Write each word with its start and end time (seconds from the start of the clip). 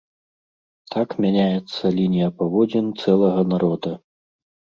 Так 0.95 1.09
мяняецца 1.25 1.83
лінія 1.99 2.29
паводзін 2.41 2.85
цэлага 3.05 3.41
народа. 3.53 3.95